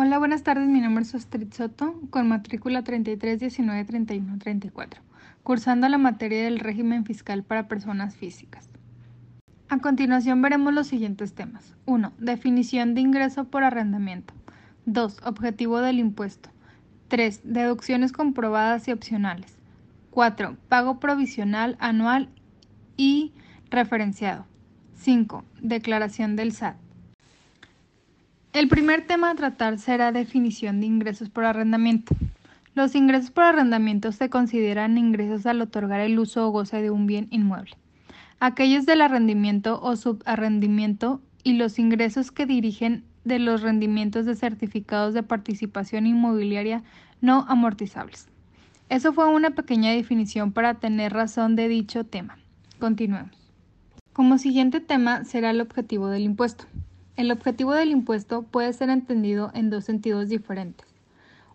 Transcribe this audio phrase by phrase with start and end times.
[0.00, 0.68] Hola, buenas tardes.
[0.68, 5.02] Mi nombre es Astrid Soto, con matrícula 33 19 31 34,
[5.42, 8.70] cursando la materia del régimen fiscal para personas físicas.
[9.68, 11.74] A continuación veremos los siguientes temas.
[11.86, 12.12] 1.
[12.16, 14.34] Definición de ingreso por arrendamiento.
[14.86, 15.16] 2.
[15.24, 16.50] Objetivo del impuesto.
[17.08, 17.40] 3.
[17.42, 19.58] Deducciones comprobadas y opcionales.
[20.12, 20.56] 4.
[20.68, 22.28] Pago provisional anual
[22.96, 23.32] y
[23.68, 24.46] referenciado.
[24.94, 25.44] 5.
[25.60, 26.76] Declaración del SAT.
[28.54, 32.16] El primer tema a tratar será definición de ingresos por arrendamiento.
[32.74, 37.06] Los ingresos por arrendamiento se consideran ingresos al otorgar el uso o goce de un
[37.06, 37.72] bien inmueble.
[38.40, 45.12] Aquellos del arrendamiento o subarrendamiento y los ingresos que dirigen de los rendimientos de certificados
[45.12, 46.82] de participación inmobiliaria
[47.20, 48.28] no amortizables.
[48.88, 52.38] Eso fue una pequeña definición para tener razón de dicho tema.
[52.80, 53.36] Continuemos.
[54.14, 56.64] Como siguiente tema será el objetivo del impuesto.
[57.18, 60.86] El objetivo del impuesto puede ser entendido en dos sentidos diferentes.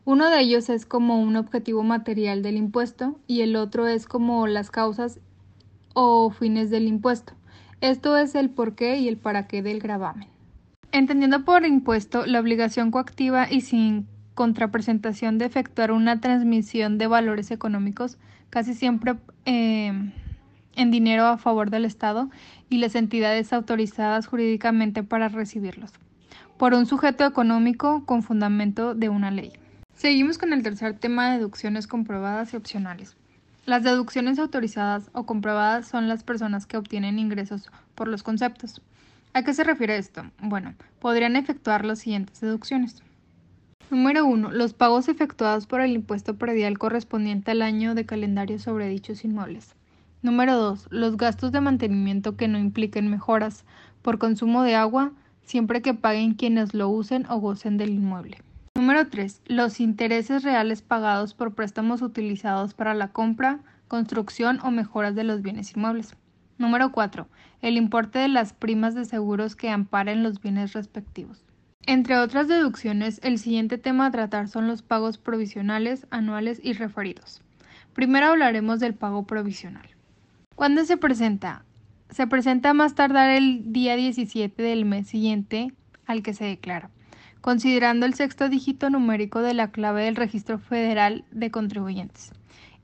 [0.04, 4.46] Uno de ellos es como un objetivo material del impuesto y el otro es como
[4.46, 5.22] las causas
[5.94, 7.32] o fines del impuesto.
[7.80, 10.28] Esto es el por qué y el para qué del gravamen.
[10.92, 17.52] Entendiendo por impuesto la obligación coactiva y sin contrapresentación de efectuar una transmisión de valores
[17.52, 18.18] económicos,
[18.50, 19.94] casi siempre eh,
[20.76, 22.30] en dinero a favor del Estado
[22.70, 25.92] y las entidades autorizadas jurídicamente para recibirlos,
[26.58, 29.54] por un sujeto económico con fundamento de una ley.
[29.96, 33.16] Seguimos con el tercer tema de deducciones comprobadas y opcionales.
[33.66, 38.82] Las deducciones autorizadas o comprobadas son las personas que obtienen ingresos por los conceptos.
[39.34, 40.24] ¿A qué se refiere esto?
[40.42, 43.02] Bueno, podrían efectuar las siguientes deducciones.
[43.90, 44.52] Número 1.
[44.52, 49.76] Los pagos efectuados por el impuesto predial correspondiente al año de calendario sobre dichos inmuebles.
[50.24, 50.88] Número 2.
[50.90, 53.66] Los gastos de mantenimiento que no impliquen mejoras
[54.02, 55.12] por consumo de agua,
[55.44, 58.38] siempre que paguen quienes lo usen o gocen del inmueble.
[58.74, 59.42] Número 3.
[59.48, 65.42] Los intereses reales pagados por préstamos utilizados para la compra, construcción o mejoras de los
[65.42, 66.16] bienes inmuebles.
[66.58, 67.28] Número 4.
[67.62, 71.44] El importe de las primas de seguros que amparen los bienes respectivos.
[71.86, 77.42] Entre otras deducciones, el siguiente tema a tratar son los pagos provisionales, anuales y referidos.
[77.94, 79.90] Primero hablaremos del pago provisional.
[80.56, 81.66] ¿Cuándo se presenta?
[82.12, 85.74] Se presenta más tardar el día 17 del mes siguiente
[86.06, 86.92] al que se declara,
[87.42, 92.34] considerando el sexto dígito numérico de la clave del Registro Federal de Contribuyentes.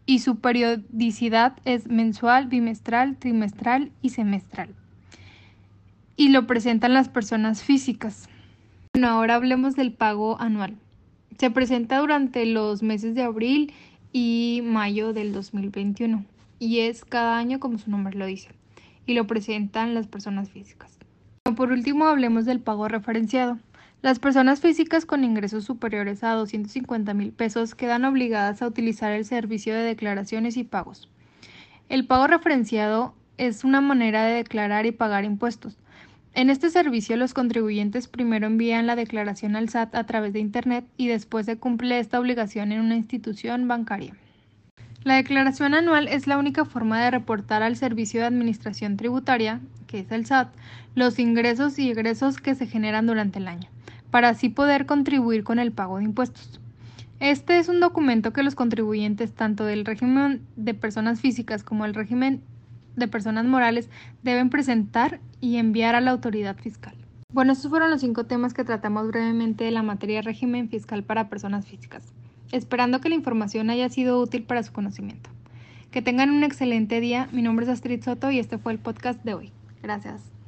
[0.07, 4.73] Y su periodicidad es mensual, bimestral, trimestral y semestral.
[6.15, 8.27] Y lo presentan las personas físicas.
[8.95, 10.75] Bueno, ahora hablemos del pago anual.
[11.37, 13.73] Se presenta durante los meses de abril
[14.11, 16.25] y mayo del 2021
[16.59, 18.49] y es cada año como su nombre lo dice,
[19.05, 20.97] y lo presentan las personas físicas.
[21.55, 23.57] Por último, hablemos del pago referenciado.
[24.01, 29.25] Las personas físicas con ingresos superiores a 250 mil pesos quedan obligadas a utilizar el
[29.25, 31.09] servicio de declaraciones y pagos.
[31.89, 35.77] El pago referenciado es una manera de declarar y pagar impuestos.
[36.33, 40.85] En este servicio los contribuyentes primero envían la declaración al SAT a través de Internet
[40.95, 44.13] y después se cumple esta obligación en una institución bancaria.
[45.03, 49.99] La declaración anual es la única forma de reportar al Servicio de Administración Tributaria, que
[49.99, 50.53] es el SAT,
[50.93, 53.69] los ingresos y egresos que se generan durante el año,
[54.11, 56.59] para así poder contribuir con el pago de impuestos.
[57.19, 61.93] Este es un documento que los contribuyentes tanto del régimen de personas físicas como del
[61.93, 62.41] régimen
[62.99, 63.89] de personas morales
[64.21, 66.95] deben presentar y enviar a la autoridad fiscal.
[67.33, 71.03] Bueno, estos fueron los cinco temas que tratamos brevemente de la materia de régimen fiscal
[71.03, 72.13] para personas físicas
[72.51, 75.29] esperando que la información haya sido útil para su conocimiento.
[75.91, 77.29] Que tengan un excelente día.
[77.31, 79.51] Mi nombre es Astrid Soto y este fue el podcast de hoy.
[79.81, 80.38] Gracias.